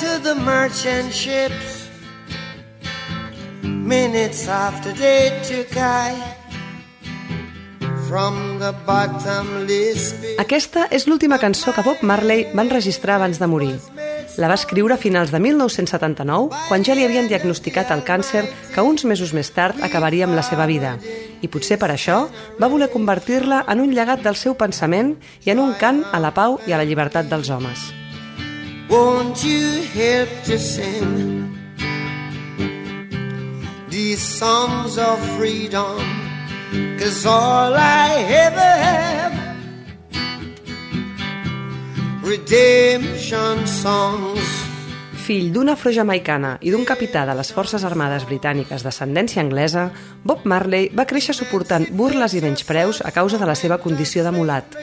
to 0.00 0.20
the 0.22 0.34
merchant 0.34 1.12
ships. 1.12 1.88
Minutes 3.62 4.46
after 4.48 4.92
they 4.92 5.30
took 5.42 5.76
I. 5.76 6.14
Aquesta 10.38 10.86
és 10.88 11.04
l'última 11.04 11.36
cançó 11.42 11.74
que 11.76 11.82
Bob 11.84 12.00
Marley 12.00 12.46
va 12.54 12.64
enregistrar 12.64 13.18
abans 13.18 13.36
de 13.42 13.48
morir. 13.50 13.74
La 14.38 14.48
va 14.48 14.56
escriure 14.56 14.94
a 14.94 15.02
finals 15.02 15.34
de 15.34 15.42
1979, 15.42 16.48
quan 16.70 16.86
ja 16.86 16.96
li 16.96 17.04
havien 17.04 17.28
diagnosticat 17.28 17.90
el 17.92 18.06
càncer 18.06 18.46
que 18.72 18.86
uns 18.86 19.04
mesos 19.04 19.34
més 19.36 19.50
tard 19.52 19.82
acabaria 19.84 20.24
amb 20.24 20.38
la 20.38 20.46
seva 20.46 20.70
vida. 20.70 20.96
I 21.42 21.52
potser 21.52 21.76
per 21.76 21.90
això 21.92 22.22
va 22.56 22.70
voler 22.72 22.88
convertir-la 22.94 23.64
en 23.68 23.84
un 23.84 23.92
llegat 23.92 24.24
del 24.24 24.40
seu 24.40 24.56
pensament 24.56 25.16
i 25.44 25.52
en 25.52 25.60
un 25.60 25.74
cant 25.76 26.04
a 26.08 26.22
la 26.22 26.32
pau 26.32 26.60
i 26.64 26.72
a 26.72 26.80
la 26.80 26.88
llibertat 26.88 27.28
dels 27.28 27.50
homes. 27.50 27.97
Won't 28.88 29.44
you 29.44 29.82
help 29.82 30.30
to 30.44 30.58
sing 30.58 31.54
these 33.90 34.22
songs 34.22 34.96
of 34.96 35.18
freedom? 35.36 35.98
Cause 36.98 37.26
all 37.26 37.74
I 37.74 38.08
ever 38.46 38.60
have 38.60 39.08
redemption 42.22 43.66
songs. 43.66 44.57
Fill 45.28 45.50
d'una 45.52 45.74
afrojamaicana 45.76 46.54
i 46.64 46.70
d'un 46.72 46.86
capità 46.88 47.26
de 47.28 47.34
les 47.36 47.50
Forces 47.52 47.82
Armades 47.84 48.22
Britàniques 48.24 48.80
d'ascendència 48.80 49.42
anglesa, 49.44 49.82
Bob 50.24 50.46
Marley 50.48 50.86
va 50.96 51.04
créixer 51.10 51.34
suportant 51.36 51.84
burles 51.98 52.32
i 52.32 52.40
menyspreus 52.40 53.02
a 53.04 53.12
causa 53.12 53.36
de 53.36 53.44
la 53.50 53.58
seva 53.60 53.76
condició 53.82 54.24
de 54.24 54.32
mulat. 54.32 54.78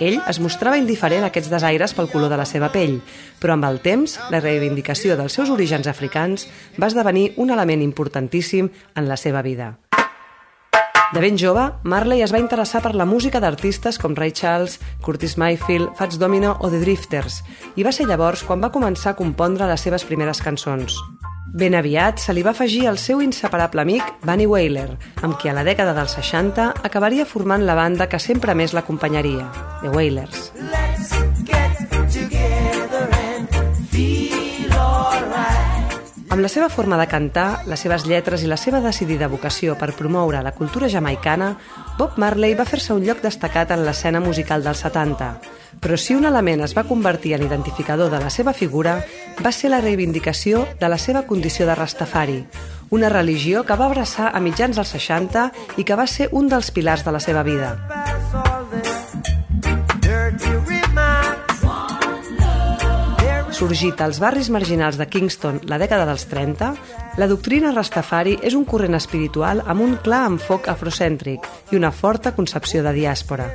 Ell 0.00 0.16
es 0.24 0.40
mostrava 0.40 0.80
indiferent 0.80 1.26
a 1.26 1.28
aquests 1.28 1.52
desaires 1.52 1.92
pel 1.92 2.08
color 2.08 2.32
de 2.32 2.40
la 2.40 2.48
seva 2.48 2.72
pell, 2.72 2.96
però 3.44 3.58
amb 3.58 3.68
el 3.68 3.82
temps, 3.84 4.16
la 4.32 4.40
reivindicació 4.40 5.20
dels 5.20 5.36
seus 5.36 5.52
orígens 5.52 5.92
africans 5.92 6.48
va 6.80 6.88
esdevenir 6.88 7.34
un 7.36 7.52
element 7.52 7.84
importantíssim 7.84 8.72
en 8.96 9.12
la 9.12 9.20
seva 9.20 9.44
vida. 9.44 9.74
De 11.12 11.18
ben 11.20 11.36
jove, 11.36 11.72
Marley 11.82 12.22
es 12.22 12.30
va 12.30 12.38
interessar 12.38 12.84
per 12.84 12.92
la 12.94 13.04
música 13.04 13.40
d'artistes 13.42 13.98
com 13.98 14.14
Ray 14.14 14.30
Charles, 14.30 14.76
Curtis 15.02 15.34
Mayfield, 15.42 15.96
Fats 15.98 16.20
Domino 16.22 16.52
o 16.60 16.70
The 16.70 16.78
Drifters, 16.84 17.40
i 17.74 17.82
va 17.82 17.90
ser 17.90 18.06
llavors 18.06 18.44
quan 18.46 18.62
va 18.62 18.70
començar 18.70 19.10
a 19.10 19.18
compondre 19.18 19.66
les 19.66 19.82
seves 19.82 20.06
primeres 20.06 20.38
cançons. 20.44 20.94
Ben 21.50 21.74
aviat 21.74 22.22
se 22.22 22.30
li 22.30 22.44
va 22.46 22.52
afegir 22.54 22.84
el 22.86 22.98
seu 23.02 23.24
inseparable 23.24 23.82
amic 23.82 24.06
Bunny 24.22 24.46
Wailer, 24.46 24.92
amb 25.26 25.34
qui 25.34 25.50
a 25.50 25.56
la 25.56 25.66
dècada 25.66 25.96
dels 25.98 26.14
60 26.14 26.68
acabaria 26.86 27.26
formant 27.26 27.66
la 27.66 27.74
banda 27.74 28.06
que 28.06 28.22
sempre 28.22 28.54
més 28.54 28.76
l'acompanyaria, 28.76 29.50
The 29.82 29.90
Wailers. 29.90 30.52
Amb 36.30 36.44
la 36.44 36.48
seva 36.48 36.68
forma 36.70 36.94
de 36.94 37.08
cantar, 37.10 37.64
les 37.66 37.80
seves 37.82 38.04
lletres 38.06 38.44
i 38.44 38.48
la 38.48 38.56
seva 38.56 38.78
decidida 38.84 39.26
vocació 39.28 39.74
per 39.74 39.88
promoure 39.98 40.38
la 40.46 40.52
cultura 40.54 40.86
jamaicana, 40.88 41.56
Bob 41.98 42.20
Marley 42.22 42.54
va 42.54 42.68
fer-se 42.68 42.94
un 42.94 43.02
lloc 43.02 43.18
destacat 43.24 43.72
en 43.74 43.82
l'escena 43.82 44.20
musical 44.22 44.62
dels 44.62 44.84
70. 44.86 45.32
Però 45.82 45.98
si 45.98 46.14
un 46.14 46.28
element 46.30 46.62
es 46.62 46.76
va 46.78 46.86
convertir 46.86 47.34
en 47.34 47.42
identificador 47.48 48.12
de 48.14 48.20
la 48.22 48.30
seva 48.30 48.54
figura, 48.54 49.00
va 49.42 49.50
ser 49.50 49.72
la 49.74 49.82
reivindicació 49.82 50.68
de 50.78 50.92
la 50.92 50.98
seva 51.02 51.24
condició 51.26 51.66
de 51.66 51.74
Rastafari, 51.74 52.44
una 52.90 53.10
religió 53.10 53.64
que 53.66 53.74
va 53.74 53.90
abraçar 53.90 54.30
a 54.30 54.38
mitjans 54.38 54.78
dels 54.78 54.94
60 54.94 55.50
i 55.78 55.84
que 55.84 55.98
va 55.98 56.06
ser 56.06 56.30
un 56.30 56.46
dels 56.46 56.70
pilars 56.70 57.02
de 57.02 57.10
la 57.10 57.20
seva 57.26 57.42
vida. 57.42 57.99
Sorgit 63.60 64.00
als 64.00 64.16
barris 64.22 64.48
marginals 64.48 64.96
de 64.96 65.04
Kingston 65.04 65.58
la 65.68 65.76
dècada 65.76 66.06
dels 66.08 66.22
30, 66.30 66.70
la 67.20 67.26
doctrina 67.28 67.74
Rastafari 67.74 68.38
és 68.40 68.54
un 68.56 68.62
corrent 68.64 68.96
espiritual 68.96 69.60
amb 69.68 69.84
un 69.84 69.98
clar 70.00 70.22
enfoc 70.30 70.70
afrocèntric 70.72 71.44
i 71.68 71.76
una 71.76 71.90
forta 71.92 72.32
concepció 72.32 72.80
de 72.80 72.94
diàspora. 72.96 73.50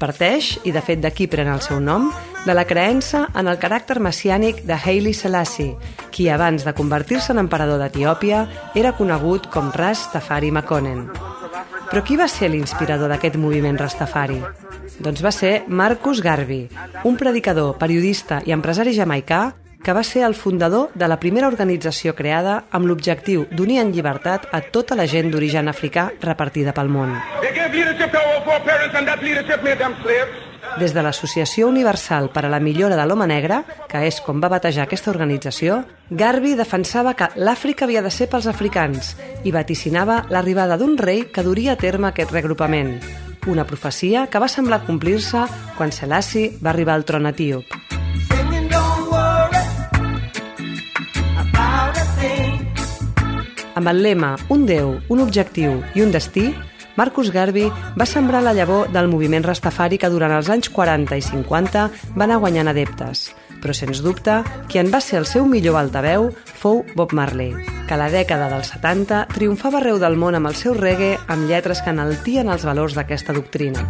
Parteix, 0.00 0.54
i 0.64 0.72
de 0.72 0.80
fet 0.80 1.04
d'aquí 1.04 1.28
pren 1.28 1.52
el 1.52 1.60
seu 1.60 1.84
nom, 1.84 2.08
de 2.46 2.56
la 2.56 2.64
creença 2.64 3.26
en 3.36 3.52
el 3.52 3.60
caràcter 3.60 4.00
messiànic 4.00 4.64
de 4.64 4.80
Haile 4.80 5.12
Selassie, 5.12 5.76
qui 6.08 6.30
abans 6.32 6.64
de 6.64 6.72
convertir-se 6.72 7.36
en 7.36 7.44
emperador 7.44 7.76
d'Etiòpia 7.84 8.46
era 8.72 8.96
conegut 8.96 9.52
com 9.52 9.68
Ras 9.76 10.08
Tafari 10.16 10.48
Makonnen. 10.48 11.10
Però 11.92 12.00
qui 12.00 12.16
va 12.16 12.24
ser 12.24 12.48
l'inspirador 12.48 13.12
d'aquest 13.12 13.36
moviment 13.36 13.76
Rastafari? 13.76 14.40
Doncs 15.02 15.22
va 15.24 15.32
ser 15.34 15.64
Marcus 15.66 16.20
Garvey, 16.22 16.68
un 17.02 17.16
predicador, 17.18 17.74
periodista 17.78 18.38
i 18.46 18.52
empresari 18.54 18.92
jamaicà 18.94 19.40
que 19.82 19.92
va 19.92 20.04
ser 20.06 20.22
el 20.22 20.36
fundador 20.38 20.92
de 20.94 21.08
la 21.10 21.18
primera 21.18 21.48
organització 21.50 22.14
creada 22.14 22.60
amb 22.70 22.86
l'objectiu 22.86 23.48
d'unir 23.50 23.80
en 23.82 23.90
llibertat 23.90 24.46
a 24.54 24.60
tota 24.62 24.94
la 24.94 25.08
gent 25.10 25.32
d'origen 25.32 25.66
africà 25.66 26.12
repartida 26.22 26.70
pel 26.76 26.86
món. 26.86 27.16
Des 30.78 30.94
de 30.94 31.02
l'Associació 31.02 31.66
Universal 31.68 32.30
per 32.30 32.44
a 32.46 32.52
la 32.52 32.60
Millora 32.62 32.96
de 32.96 33.04
l'Home 33.04 33.26
Negre, 33.26 33.58
que 33.90 34.04
és 34.06 34.20
com 34.22 34.38
va 34.40 34.52
batejar 34.54 34.86
aquesta 34.86 35.10
organització, 35.10 35.82
Garvey 36.10 36.54
defensava 36.54 37.16
que 37.18 37.28
l'Àfrica 37.36 37.84
havia 37.90 38.06
de 38.06 38.14
ser 38.14 38.30
pels 38.30 38.46
africans 38.46 39.16
i 39.42 39.50
vaticinava 39.50 40.22
l'arribada 40.30 40.78
d'un 40.78 40.96
rei 40.96 41.26
que 41.34 41.42
duria 41.42 41.74
a 41.74 41.80
terme 41.82 42.08
aquest 42.08 42.30
reagrupament, 42.30 43.00
una 43.46 43.66
profecia 43.66 44.26
que 44.30 44.38
va 44.38 44.48
semblar 44.48 44.82
complir-se 44.86 45.46
quan 45.76 45.92
Selassie 45.92 46.52
va 46.62 46.70
arribar 46.70 46.94
al 46.94 47.04
tron 47.04 47.26
etíop. 47.26 47.78
Amb 53.74 53.88
el 53.88 54.02
lema 54.04 54.36
Un 54.52 54.66
Déu, 54.68 54.98
un 55.08 55.22
objectiu 55.24 55.80
i 55.96 56.04
un 56.04 56.12
destí, 56.12 56.52
Marcus 56.94 57.32
Garvey 57.32 57.70
va 57.98 58.06
sembrar 58.06 58.42
la 58.44 58.52
llavor 58.52 58.90
del 58.92 59.08
moviment 59.08 59.44
Rastafari 59.46 59.98
que 59.98 60.12
durant 60.12 60.34
els 60.36 60.50
anys 60.52 60.68
40 60.70 61.16
i 61.16 61.24
50 61.24 61.86
va 62.14 62.26
anar 62.28 62.38
guanyant 62.42 62.68
adeptes. 62.68 63.30
Però, 63.62 63.72
sens 63.72 64.02
dubte, 64.04 64.42
qui 64.68 64.82
en 64.82 64.92
va 64.92 65.00
ser 65.00 65.22
el 65.22 65.26
seu 65.26 65.46
millor 65.46 65.80
altaveu 65.80 66.30
fou 66.44 66.84
Bob 66.94 67.14
Marley, 67.16 67.54
que 67.92 67.96
a 67.96 68.00
la 68.00 68.08
dècada 68.08 68.46
dels 68.48 68.70
70 68.72 69.16
triomfava 69.34 69.76
arreu 69.82 69.98
del 70.00 70.14
món 70.16 70.32
amb 70.32 70.48
el 70.48 70.54
seu 70.56 70.72
reggae 70.72 71.18
amb 71.28 71.44
lletres 71.44 71.82
que 71.84 71.92
enaltien 71.92 72.48
els 72.48 72.62
valors 72.64 72.94
d'aquesta 72.96 73.34
doctrina. 73.36 73.82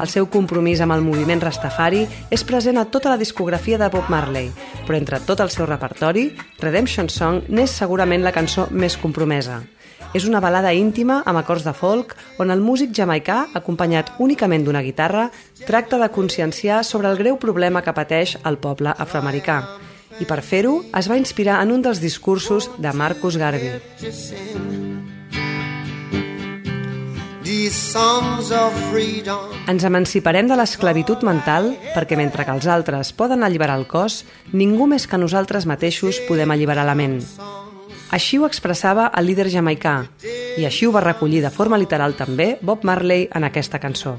El 0.00 0.08
seu 0.08 0.30
compromís 0.32 0.80
amb 0.80 0.94
el 0.94 1.04
moviment 1.04 1.42
Rastafari 1.44 2.06
és 2.32 2.46
present 2.48 2.80
a 2.80 2.86
tota 2.88 3.12
la 3.12 3.18
discografia 3.20 3.76
de 3.76 3.90
Bob 3.92 4.08
Marley, 4.08 4.48
però 4.86 4.96
entre 4.96 5.20
tot 5.28 5.44
el 5.44 5.52
seu 5.52 5.68
repertori, 5.68 6.30
Redemption 6.64 7.12
Song 7.12 7.44
n'és 7.52 7.76
segurament 7.82 8.24
la 8.24 8.32
cançó 8.32 8.70
més 8.72 8.96
compromesa. 8.96 9.60
És 10.10 10.24
una 10.26 10.40
balada 10.42 10.72
íntima 10.74 11.20
amb 11.22 11.38
acords 11.38 11.62
de 11.62 11.70
folk 11.70 12.16
on 12.42 12.50
el 12.50 12.62
músic 12.64 12.90
jamaicà, 12.96 13.44
acompanyat 13.54 14.10
únicament 14.18 14.64
d'una 14.66 14.82
guitarra, 14.82 15.28
tracta 15.68 16.00
de 16.02 16.08
conscienciar 16.10 16.82
sobre 16.84 17.12
el 17.12 17.20
greu 17.20 17.38
problema 17.38 17.82
que 17.86 17.94
pateix 17.94 18.34
el 18.42 18.58
poble 18.58 18.90
afroamericà. 18.90 19.60
I 20.18 20.26
per 20.26 20.40
fer-ho, 20.42 20.80
es 20.98 21.06
va 21.06 21.16
inspirar 21.20 21.60
en 21.62 21.70
un 21.70 21.86
dels 21.86 22.02
discursos 22.02 22.66
de 22.82 22.90
Marcus 22.92 23.38
Garvey. 23.38 23.78
Ens 29.70 29.86
emanciparem 29.86 30.50
de 30.50 30.58
l'esclavitud 30.58 31.22
mental 31.22 31.70
perquè 31.94 32.18
mentre 32.18 32.44
que 32.44 32.58
els 32.58 32.66
altres 32.66 33.14
poden 33.14 33.46
alliberar 33.46 33.78
el 33.78 33.86
cos, 33.86 34.24
ningú 34.50 34.90
més 34.90 35.06
que 35.06 35.22
nosaltres 35.22 35.70
mateixos 35.70 36.18
podem 36.26 36.50
alliberar 36.50 36.88
la 36.90 36.98
ment. 36.98 37.20
Així 38.10 38.38
ho 38.38 38.46
expressava 38.46 39.10
el 39.16 39.28
líder 39.30 39.46
jamaicà 39.52 39.94
i 40.58 40.66
així 40.66 40.86
ho 40.86 40.92
va 40.94 41.04
recollir 41.04 41.44
de 41.44 41.52
forma 41.54 41.78
literal 41.78 42.16
també 42.18 42.56
Bob 42.60 42.82
Marley 42.84 43.28
en 43.30 43.46
aquesta 43.46 43.78
cançó. 43.78 44.16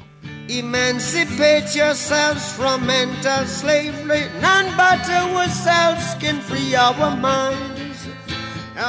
Emancipate 0.47 1.75
yourselves 1.75 2.51
from 2.55 2.85
mental 2.87 3.45
slavery. 3.47 4.25
None 4.41 4.71
but 4.75 5.07
ourselves 5.11 6.15
can 6.19 6.39
free 6.41 6.75
our 6.75 7.15
minds. 7.15 7.81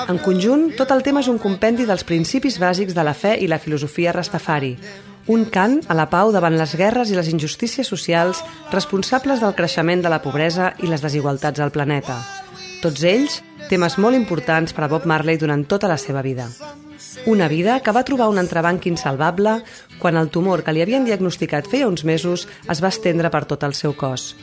En 0.09 0.19
conjunt, 0.19 0.71
tot 0.79 0.91
el 0.95 1.03
tema 1.03 1.21
és 1.21 1.29
un 1.29 1.39
compendi 1.43 1.85
dels 1.87 2.05
principis 2.07 2.57
bàsics 2.63 2.95
de 2.97 3.03
la 3.05 3.15
fe 3.15 3.35
i 3.43 3.49
la 3.51 3.59
filosofia 3.61 4.15
rastafari, 4.15 4.77
un 5.27 5.45
cant 5.55 5.81
a 5.87 5.95
la 5.95 6.09
pau 6.11 6.33
davant 6.33 6.57
les 6.59 6.75
guerres 6.79 7.11
i 7.11 7.19
les 7.19 7.29
injustícies 7.29 7.87
socials 7.87 8.41
responsables 8.73 9.43
del 9.43 9.55
creixement 9.59 10.03
de 10.03 10.11
la 10.11 10.23
pobresa 10.23 10.73
i 10.83 10.89
les 10.91 11.03
desigualtats 11.05 11.61
al 11.61 11.75
planeta. 11.75 12.17
Tots 12.83 13.05
ells, 13.07 13.43
temes 13.73 13.97
molt 13.97 14.19
importants 14.19 14.75
per 14.77 14.85
a 14.85 14.91
Bob 14.93 15.07
Marley 15.09 15.39
durant 15.41 15.65
tota 15.65 15.89
la 15.89 15.97
seva 15.97 16.21
vida. 16.21 16.51
Una 17.25 17.49
vida 17.49 17.79
que 17.81 17.93
va 17.97 18.05
trobar 18.05 18.29
un 18.29 18.37
entrebanc 18.37 18.85
insalvable 18.91 19.63
quan 19.99 20.19
el 20.21 20.29
tumor 20.29 20.61
que 20.67 20.75
li 20.77 20.83
havien 20.85 21.07
diagnosticat 21.09 21.71
feia 21.73 21.89
uns 21.89 22.05
mesos 22.05 22.45
es 22.69 22.83
va 22.85 22.91
estendre 22.93 23.31
per 23.33 23.47
tot 23.49 23.65
el 23.65 23.73
seu 23.73 23.95
cos. 23.97 24.35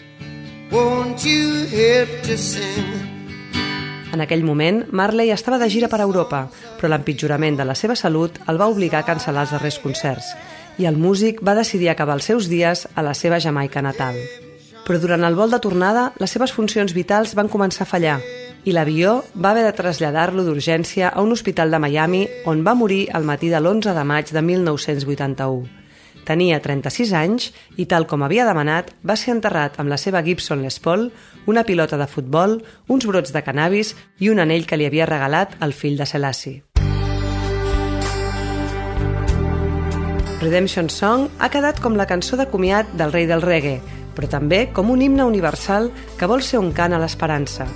En 4.09 4.25
aquell 4.25 4.43
moment, 4.43 4.81
Marley 4.89 5.29
estava 5.29 5.61
de 5.61 5.69
gira 5.69 5.91
per 5.93 6.01
Europa, 6.01 6.47
però 6.79 6.89
l'empitjorament 6.89 7.59
de 7.59 7.69
la 7.69 7.77
seva 7.77 7.95
salut 7.95 8.41
el 8.49 8.57
va 8.57 8.71
obligar 8.73 9.03
a 9.03 9.09
cancel·lar 9.11 9.45
els 9.45 9.53
darrers 9.53 9.77
concerts 9.83 10.33
i 10.79 10.89
el 10.89 10.97
músic 10.97 11.43
va 11.45 11.57
decidir 11.59 11.91
acabar 11.93 12.17
els 12.17 12.25
seus 12.31 12.49
dies 12.49 12.87
a 12.95 13.05
la 13.05 13.13
seva 13.13 13.37
Jamaica 13.37 13.85
natal. 13.85 14.17
Però 14.87 14.97
durant 14.97 15.21
el 15.27 15.37
vol 15.37 15.53
de 15.53 15.61
tornada, 15.61 16.13
les 16.17 16.31
seves 16.33 16.55
funcions 16.55 16.97
vitals 16.97 17.37
van 17.37 17.51
començar 17.51 17.85
a 17.85 17.93
fallar 17.93 18.21
i 18.65 18.73
l'avió 18.75 19.23
va 19.35 19.51
haver 19.51 19.65
de 19.65 19.73
traslladar-lo 19.75 20.43
d'urgència 20.43 21.09
a 21.09 21.21
un 21.21 21.31
hospital 21.31 21.71
de 21.71 21.79
Miami 21.79 22.27
on 22.45 22.63
va 22.65 22.75
morir 22.75 23.07
al 23.13 23.23
matí 23.23 23.49
de 23.49 23.59
l'11 23.59 23.93
de 23.95 24.03
maig 24.03 24.31
de 24.35 24.41
1981. 24.41 25.79
Tenia 26.27 26.59
36 26.61 27.13
anys 27.17 27.49
i, 27.77 27.87
tal 27.89 28.05
com 28.05 28.21
havia 28.21 28.45
demanat, 28.45 28.91
va 29.01 29.15
ser 29.17 29.33
enterrat 29.33 29.79
amb 29.81 29.89
la 29.89 29.97
seva 29.97 30.21
Gibson 30.21 30.61
Les 30.61 30.77
Paul, 30.79 31.09
una 31.47 31.63
pilota 31.65 31.97
de 31.97 32.05
futbol, 32.05 32.59
uns 32.87 33.07
brots 33.09 33.33
de 33.33 33.41
cannabis 33.41 33.95
i 34.19 34.29
un 34.29 34.39
anell 34.43 34.67
que 34.69 34.77
li 34.77 34.85
havia 34.85 35.09
regalat 35.09 35.57
el 35.63 35.73
fill 35.73 35.97
de 35.97 36.05
Selassie. 36.05 36.61
Redemption 40.39 40.87
Song 40.87 41.27
ha 41.39 41.49
quedat 41.51 41.81
com 41.83 41.97
la 41.99 42.07
cançó 42.07 42.37
de 42.39 42.47
comiat 42.47 42.93
del 42.95 43.11
rei 43.11 43.25
del 43.27 43.41
reggae, 43.41 43.81
però 44.15 44.29
també 44.29 44.67
com 44.71 44.93
un 44.93 45.01
himne 45.01 45.25
universal 45.27 45.89
que 46.19 46.29
vol 46.29 46.45
ser 46.45 46.61
un 46.61 46.71
cant 46.71 46.93
a 46.93 47.01
l'esperança. 47.01 47.67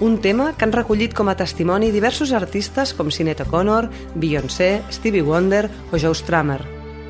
Un 0.00 0.20
tema 0.20 0.52
que 0.54 0.62
han 0.62 0.70
recollit 0.70 1.10
com 1.10 1.26
a 1.26 1.34
testimoni 1.34 1.88
diversos 1.90 2.30
artistes 2.30 2.92
com 2.94 3.08
Sinead 3.10 3.40
O'Connor, 3.42 3.88
Beyoncé, 4.14 4.84
Stevie 4.94 5.26
Wonder 5.26 5.66
o 5.90 5.98
Joe 5.98 6.14
Strummer. 6.14 6.60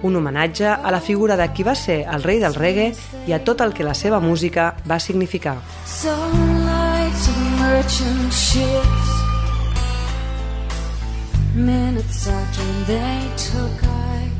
Un 0.01 0.17
homenatge 0.17 0.65
a 0.65 0.91
la 0.91 1.01
figura 1.01 1.37
de 1.37 1.51
qui 1.53 1.67
va 1.67 1.75
ser 1.77 2.07
el 2.09 2.25
rei 2.25 2.41
del 2.41 2.57
reggae 2.57 2.95
i 3.29 3.37
a 3.37 3.43
tot 3.45 3.61
el 3.61 3.75
que 3.77 3.85
la 3.85 3.93
seva 3.93 4.21
música 4.25 4.73
va 4.89 4.99
significar. 4.99 5.59
Minutes 11.55 12.29
after 12.29 12.65
they 12.87 13.21
took 13.37 13.83
I 13.83 14.31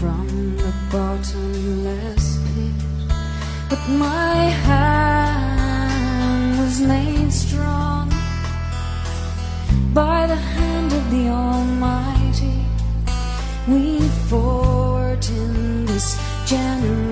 From 0.00 0.56
the 0.56 0.72
bottomless 0.90 2.40
pit 2.42 3.10
But 3.68 3.88
my 3.88 4.50
hand 4.66 4.89
made 6.80 7.32
strong 7.32 8.08
By 9.92 10.26
the 10.26 10.36
hand 10.36 10.92
of 10.92 11.10
the 11.10 11.28
Almighty 11.28 12.64
We 13.68 14.00
forward 14.28 15.24
in 15.28 15.84
this 15.86 16.16
generation 16.46 17.10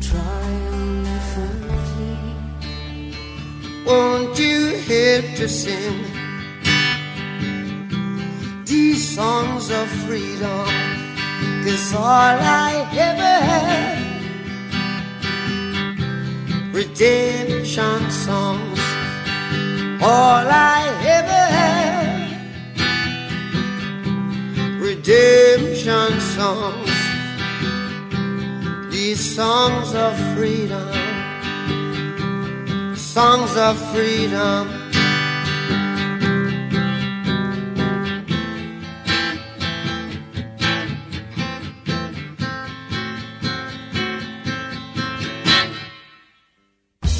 triumphantly. 0.00 2.18
Won't 3.86 4.38
you 4.38 4.76
help 4.90 5.24
to 5.36 5.48
sing 5.48 6.04
these 8.64 9.14
songs 9.16 9.70
of 9.70 9.88
freedom? 10.04 10.66
Cause 11.64 11.94
all 11.94 12.02
I 12.02 12.86
ever 12.92 13.34
had 13.50 14.05
redemption 16.76 18.10
songs. 18.10 18.80
All 20.02 20.46
I 20.46 20.82
ever 21.18 21.44
had 21.60 22.28
redemption 24.78 26.20
songs. 26.36 26.92
These 28.92 29.22
songs 29.36 29.94
of 29.94 30.12
freedom, 30.34 30.92
songs 32.94 33.56
of 33.56 33.74
freedom. 33.94 34.85